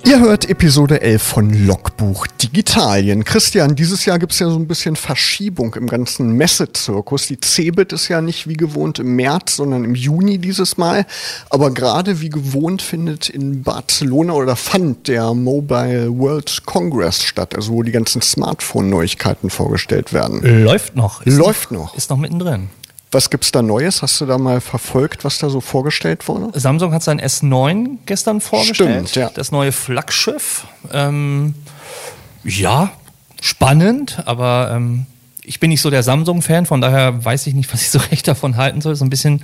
[0.07, 3.25] Ihr hört Episode 11 von Logbuch Digitalien.
[3.25, 7.27] Christian, dieses Jahr gibt es ja so ein bisschen Verschiebung im ganzen Messezirkus.
[7.27, 11.07] Die CeBIT ist ja nicht wie gewohnt im März, sondern im Juni dieses Mal.
[11.51, 17.73] Aber gerade wie gewohnt findet in Barcelona oder fand der Mobile World Congress statt, also
[17.73, 20.41] wo die ganzen Smartphone-Neuigkeiten vorgestellt werden.
[20.63, 21.27] Läuft noch.
[21.27, 21.97] Läuft noch, noch.
[21.97, 22.69] Ist noch mittendrin.
[23.11, 24.03] Was gibt's da Neues?
[24.03, 26.59] Hast du da mal verfolgt, was da so vorgestellt wurde?
[26.59, 29.09] Samsung hat sein S9 gestern vorgestellt.
[29.09, 29.31] Stimmt, ja.
[29.33, 30.67] Das neue Flaggschiff.
[30.93, 31.55] Ähm,
[32.43, 32.91] ja,
[33.41, 35.07] spannend, aber ähm,
[35.45, 38.27] ich bin nicht so der Samsung-Fan, von daher weiß ich nicht, was ich so recht
[38.27, 38.97] davon halten soll.
[38.97, 39.43] So ein bisschen,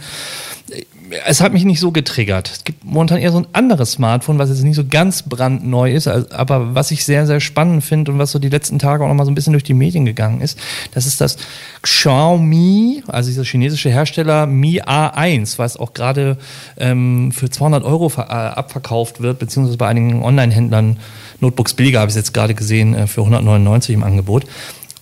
[1.26, 2.50] es hat mich nicht so getriggert.
[2.50, 6.08] Es gibt momentan eher so ein anderes Smartphone, was jetzt nicht so ganz brandneu ist,
[6.08, 9.14] aber was ich sehr, sehr spannend finde und was so die letzten Tage auch noch
[9.14, 10.58] mal so ein bisschen durch die Medien gegangen ist.
[10.94, 11.36] Das ist das
[11.82, 16.38] Xiaomi, also dieser chinesische Hersteller Mi A1, was auch gerade
[16.78, 20.98] ähm, für 200 Euro äh, abverkauft wird, beziehungsweise bei einigen Online-Händlern
[21.40, 24.44] Notebooks billiger, habe ich jetzt gerade gesehen, äh, für 199 im Angebot.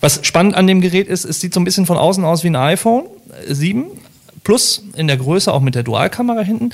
[0.01, 2.49] Was spannend an dem Gerät ist, es sieht so ein bisschen von außen aus wie
[2.49, 3.03] ein iPhone
[3.47, 3.85] 7
[4.43, 6.71] Plus in der Größe, auch mit der Dualkamera hinten.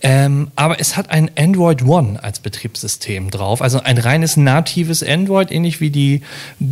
[0.00, 3.60] Ähm, aber es hat ein Android One als Betriebssystem drauf.
[3.60, 6.22] Also ein reines natives Android, ähnlich wie die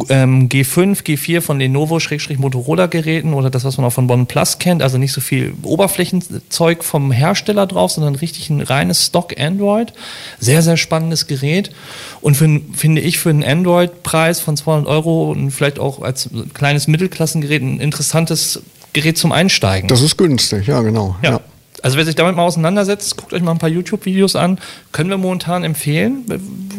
[0.08, 4.80] ähm, G5, G4 von Lenovo-Motorola-Geräten oder das, was man auch von OnePlus kennt.
[4.80, 9.92] Also nicht so viel Oberflächenzeug vom Hersteller drauf, sondern richtig ein reines Stock Android.
[10.38, 11.72] Sehr, sehr spannendes Gerät.
[12.20, 16.86] Und für, finde ich für einen Android-Preis von 200 Euro und vielleicht auch als kleines
[16.86, 18.62] Mittelklassengerät ein interessantes
[18.96, 19.88] Gerät zum Einsteigen.
[19.88, 21.16] Das ist günstig, ja, genau.
[21.22, 21.32] ja.
[21.32, 21.40] ja.
[21.82, 24.58] Also wer sich damit mal auseinandersetzt, guckt euch mal ein paar YouTube-Videos an.
[24.90, 26.24] Können wir momentan empfehlen.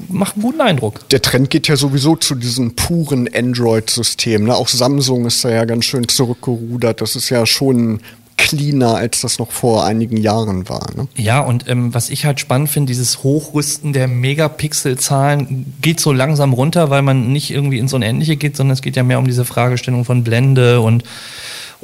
[0.10, 1.08] Macht einen guten Eindruck.
[1.10, 4.46] Der Trend geht ja sowieso zu diesem puren Android-System.
[4.46, 4.56] Ne?
[4.56, 7.02] Auch Samsung ist da ja ganz schön zurückgerudert.
[7.02, 8.02] Das ist ja schon
[8.38, 10.88] cleaner, als das noch vor einigen Jahren war.
[10.96, 11.08] Ne?
[11.16, 16.54] Ja, und ähm, was ich halt spannend finde, dieses Hochrüsten der Megapixel-Zahlen geht so langsam
[16.54, 19.46] runter, weil man nicht irgendwie ins Unendliche geht, sondern es geht ja mehr um diese
[19.46, 21.04] Fragestellung von Blende und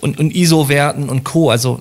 [0.03, 1.49] und, und ISO-Werten und Co.
[1.49, 1.79] Also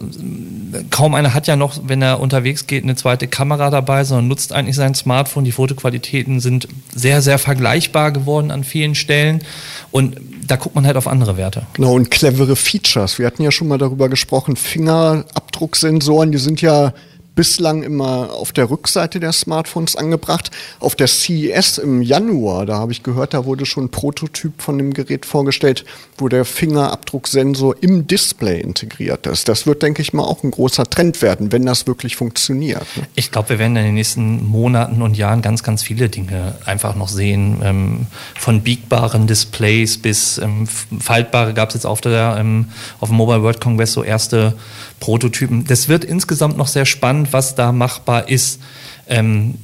[0.90, 4.52] kaum einer hat ja noch, wenn er unterwegs geht, eine zweite Kamera dabei, sondern nutzt
[4.52, 5.44] eigentlich sein Smartphone.
[5.44, 9.42] Die Fotoqualitäten sind sehr, sehr vergleichbar geworden an vielen Stellen.
[9.90, 11.66] Und da guckt man halt auf andere Werte.
[11.74, 13.18] Genau, und clevere Features.
[13.18, 16.94] Wir hatten ja schon mal darüber gesprochen, Fingerabdrucksensoren, die sind ja
[17.34, 20.50] bislang immer auf der Rückseite der Smartphones angebracht.
[20.80, 24.78] Auf der CES im Januar, da habe ich gehört, da wurde schon ein Prototyp von
[24.78, 25.84] dem Gerät vorgestellt,
[26.18, 29.48] wo der Fingerabdrucksensor im Display integriert ist.
[29.48, 32.86] Das wird, denke ich mal, auch ein großer Trend werden, wenn das wirklich funktioniert.
[32.96, 33.06] Ne?
[33.14, 36.94] Ich glaube, wir werden in den nächsten Monaten und Jahren ganz, ganz viele Dinge einfach
[36.94, 37.60] noch sehen.
[37.62, 38.06] Ähm,
[38.38, 42.66] von biegbaren Displays bis ähm, faltbare gab es jetzt auf, der, ähm,
[43.00, 44.54] auf dem Mobile World Congress so erste
[45.02, 45.64] Prototypen.
[45.66, 48.60] Das wird insgesamt noch sehr spannend, was da machbar ist.
[49.08, 49.54] Ähm,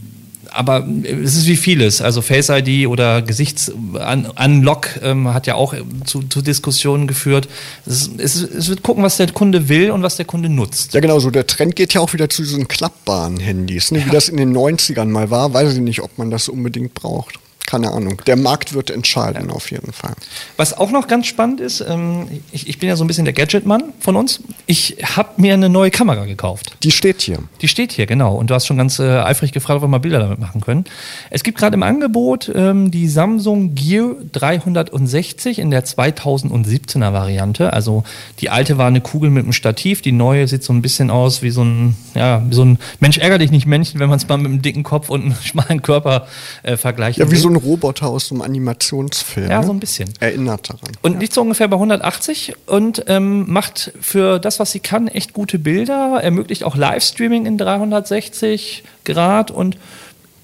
[0.51, 2.01] aber es ist wie vieles.
[2.01, 7.49] Also Face ID oder Gesichtsunlock ähm, hat ja auch zu, zu Diskussionen geführt.
[7.87, 10.95] Es, es, es, wird gucken, was der Kunde will und was der Kunde nutzt.
[10.95, 11.31] Ja, genau so.
[11.31, 14.01] Der Trend geht ja auch wieder zu diesen klappbaren Handys, ne?
[14.01, 14.13] wie ja.
[14.13, 15.53] das in den 90ern mal war.
[15.53, 17.39] Weiß ich nicht, ob man das unbedingt braucht
[17.69, 18.23] keine Ahnung.
[18.27, 19.55] Der Markt wird entscheiden, ja.
[19.55, 20.15] auf jeden Fall.
[20.57, 23.35] Was auch noch ganz spannend ist, ähm, ich, ich, bin ja so ein bisschen der
[23.35, 24.41] Gadget-Mann von uns.
[24.67, 26.79] Ich habe mir eine neue Kamera gekauft.
[26.83, 27.41] Die steht hier.
[27.61, 28.35] Die steht hier, genau.
[28.37, 30.85] Und du hast schon ganz äh, eifrig gefragt, ob wir mal Bilder damit machen können.
[31.29, 37.75] Es gibt gerade im Angebot ähm, die Samsung Gear 360 in der 2017er Variante.
[37.75, 38.03] Also
[38.41, 41.43] die alte war eine Kugel mit einem Stativ, die neue sieht so ein bisschen aus
[41.43, 44.27] wie so ein, ja, wie so ein Mensch ärger dich nicht Männchen, wenn man es
[44.27, 46.29] mal mit einem dicken Kopf und einem schmalen Körper
[46.63, 47.19] äh, vergleicht.
[47.19, 49.51] Ja, wie so ein Roboter aus einem Animationsfilm.
[49.51, 50.13] Ja, so ein bisschen.
[50.21, 50.93] Erinnert daran.
[51.03, 51.19] Und ja.
[51.19, 55.59] liegt so ungefähr bei 180 und ähm, macht für das, was sie kann, echt gute
[55.59, 59.77] Bilder, ermöglicht auch Livestreaming in 360 Grad und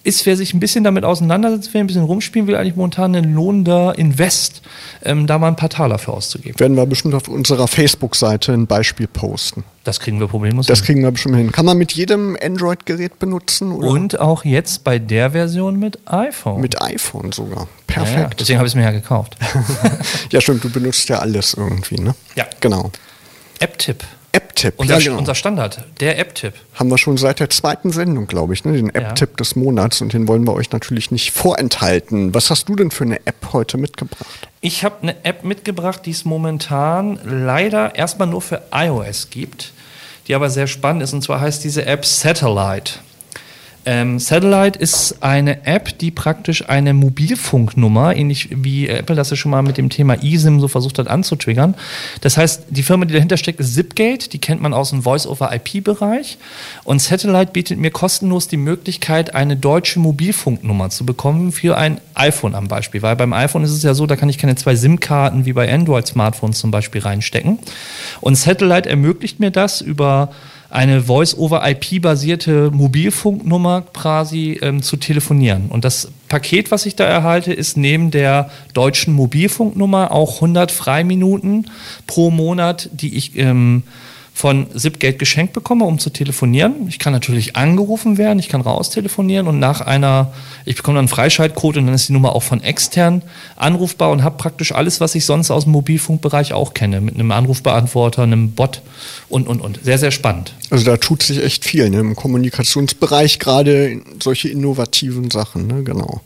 [0.05, 3.35] ist, wer sich ein bisschen damit auseinandersetzt, wer ein bisschen rumspielen will, eigentlich momentan ein
[3.35, 4.63] lohnender Invest,
[5.03, 6.61] ähm, da mal ein paar Taler für auszugeben.
[6.61, 9.65] Werden wir bestimmt auf unserer Facebook-Seite ein Beispiel posten.
[9.83, 10.87] Das kriegen wir problemlos Das hin.
[10.87, 11.53] kriegen wir bestimmt hin.
[11.53, 13.73] Kann man mit jedem Android-Gerät benutzen?
[13.73, 13.89] Oder?
[13.89, 16.61] Und auch jetzt bei der Version mit iPhone.
[16.61, 17.67] Mit iPhone sogar.
[17.87, 18.15] Perfekt.
[18.17, 18.31] Ja, ja.
[18.39, 19.37] Deswegen habe ich es mir ja gekauft.
[20.33, 20.65] ja, stimmt.
[20.65, 22.15] Du benutzt ja alles irgendwie, ne?
[22.35, 22.45] Ja.
[22.61, 22.91] Genau.
[23.61, 24.05] App-Tipp.
[24.35, 24.75] App-Tipp.
[24.77, 25.19] Unser, ja, genau.
[25.19, 26.55] unser Standard, der App-Tipp.
[26.75, 28.73] Haben wir schon seit der zweiten Sendung, glaube ich, ne?
[28.73, 29.37] den App-Tipp ja.
[29.37, 32.35] des Monats und den wollen wir euch natürlich nicht vorenthalten.
[32.35, 34.49] Was hast du denn für eine App heute mitgebracht?
[34.61, 39.73] Ich habe eine App mitgebracht, die es momentan leider erstmal nur für iOS gibt,
[40.27, 42.95] die aber sehr spannend ist und zwar heißt diese App Satellite.
[43.87, 49.51] Ähm, Satellite ist eine App, die praktisch eine Mobilfunknummer, ähnlich wie Apple das ja schon
[49.51, 51.75] mal mit dem Thema eSIM so versucht hat anzutriggern.
[52.23, 56.39] Das heißt, die Firma, die dahinter steckt, ist Zipgate, die kennt man aus dem Voice-over-IP-Bereich.
[56.85, 62.55] Und Satellite bietet mir kostenlos die Möglichkeit, eine deutsche Mobilfunknummer zu bekommen für ein iPhone
[62.55, 63.03] am Beispiel.
[63.03, 65.73] Weil beim iPhone ist es ja so, da kann ich keine zwei SIM-Karten wie bei
[65.73, 67.59] Android-Smartphones zum Beispiel reinstecken.
[68.21, 70.31] Und Satellite ermöglicht mir das über
[70.75, 75.67] eine Voice-over-IP-basierte Mobilfunknummer quasi ähm, zu telefonieren.
[75.69, 81.71] Und das Paket, was ich da erhalte, ist neben der deutschen Mobilfunknummer auch 100 Freiminuten
[82.09, 83.85] pro Monat, die ich ähm,
[84.37, 86.89] von Zipgate geschenkt bekomme, um zu telefonieren.
[86.89, 91.09] Ich kann natürlich angerufen werden, ich kann raustelefonieren und nach einer, ich bekomme dann einen
[91.09, 93.23] Freischaltcode und dann ist die Nummer auch von extern
[93.55, 97.31] anrufbar und habe praktisch alles, was ich sonst aus dem Mobilfunkbereich auch kenne, mit einem
[97.31, 98.83] Anrufbeantworter, einem Bot
[99.29, 99.79] und, und, und.
[99.85, 100.53] Sehr, sehr spannend.
[100.69, 102.01] Also da tut sich echt viel ne?
[102.01, 105.85] im Kommunikationsbereich, gerade solche innovativen Sachen, ne?
[105.85, 106.23] genau.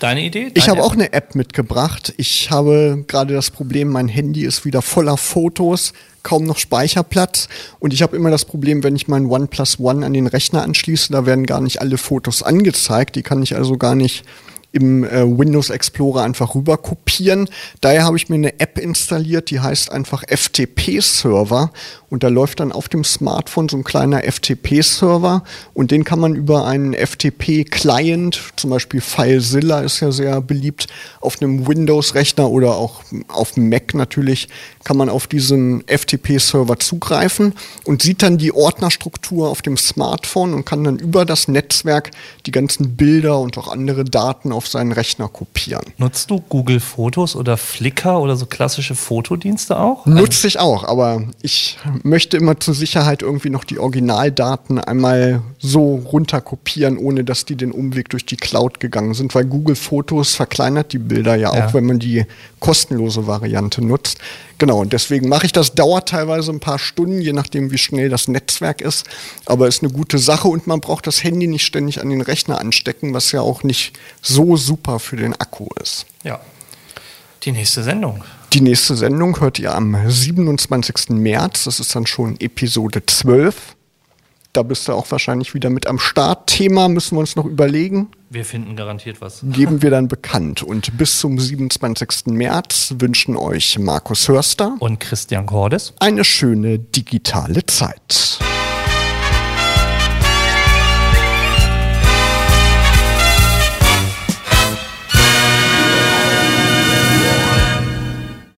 [0.00, 0.50] Deine Idee?
[0.54, 2.12] Ich Deine habe auch eine App mitgebracht.
[2.16, 7.48] Ich habe gerade das Problem, mein Handy ist wieder voller Fotos, kaum noch Speicherplatz.
[7.78, 11.12] Und ich habe immer das Problem, wenn ich meinen OnePlus One an den Rechner anschließe,
[11.12, 14.24] da werden gar nicht alle Fotos angezeigt, die kann ich also gar nicht
[14.72, 17.48] im äh, Windows Explorer einfach rüber kopieren.
[17.80, 21.70] Daher habe ich mir eine App installiert, die heißt einfach FTP-Server
[22.08, 26.34] und da läuft dann auf dem Smartphone so ein kleiner FTP-Server und den kann man
[26.34, 30.88] über einen FTP-Client, zum Beispiel FileZilla ist ja sehr beliebt,
[31.20, 34.48] auf einem Windows-Rechner oder auch auf dem Mac natürlich,
[34.84, 37.54] kann man auf diesen FTP-Server zugreifen
[37.84, 42.10] und sieht dann die Ordnerstruktur auf dem Smartphone und kann dann über das Netzwerk
[42.46, 45.84] die ganzen Bilder und auch andere Daten auf seinen Rechner kopieren.
[45.98, 50.06] Nutzt du Google Fotos oder Flickr oder so klassische Fotodienste auch?
[50.06, 55.96] Nutze ich auch, aber ich möchte immer zur Sicherheit irgendwie noch die Originaldaten einmal so
[55.96, 60.92] runterkopieren, ohne dass die den Umweg durch die Cloud gegangen sind, weil Google Fotos verkleinert
[60.92, 61.74] die Bilder ja auch, Ja.
[61.74, 62.24] wenn man die
[62.60, 64.18] kostenlose Variante nutzt.
[64.58, 68.08] Genau, und deswegen mache ich das, dauert teilweise ein paar Stunden, je nachdem, wie schnell
[68.08, 69.04] das Netzwerk ist,
[69.44, 72.60] aber ist eine gute Sache und man braucht das Handy nicht ständig an den Rechner
[72.60, 73.98] anstecken, was ja auch nicht
[74.56, 76.06] so super für den Akku ist.
[76.24, 76.40] Ja.
[77.44, 78.22] Die nächste Sendung.
[78.52, 81.10] Die nächste Sendung hört ihr am 27.
[81.10, 81.64] März.
[81.64, 83.76] Das ist dann schon Episode 12.
[84.52, 86.46] Da bist du auch wahrscheinlich wieder mit am Start.
[86.48, 88.08] Thema müssen wir uns noch überlegen.
[88.28, 89.40] Wir finden garantiert was.
[89.42, 90.62] Geben wir dann bekannt.
[90.62, 92.26] Und bis zum 27.
[92.26, 95.94] März wünschen euch Markus Hörster Und Christian Cordes.
[96.00, 98.38] eine schöne digitale Zeit.